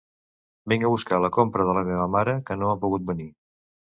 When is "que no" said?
2.47-2.71